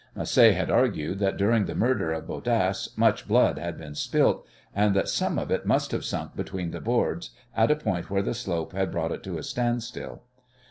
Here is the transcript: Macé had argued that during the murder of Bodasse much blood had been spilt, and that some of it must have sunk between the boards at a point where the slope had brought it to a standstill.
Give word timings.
Macé 0.17 0.55
had 0.55 0.71
argued 0.71 1.19
that 1.19 1.37
during 1.37 1.65
the 1.65 1.75
murder 1.75 2.11
of 2.11 2.25
Bodasse 2.25 2.97
much 2.97 3.27
blood 3.27 3.59
had 3.59 3.77
been 3.77 3.93
spilt, 3.93 4.43
and 4.73 4.95
that 4.95 5.07
some 5.07 5.37
of 5.37 5.51
it 5.51 5.63
must 5.67 5.91
have 5.91 6.03
sunk 6.03 6.35
between 6.35 6.71
the 6.71 6.81
boards 6.81 7.29
at 7.55 7.69
a 7.69 7.75
point 7.75 8.09
where 8.09 8.23
the 8.23 8.33
slope 8.33 8.73
had 8.73 8.89
brought 8.91 9.11
it 9.11 9.21
to 9.21 9.37
a 9.37 9.43
standstill. 9.43 10.23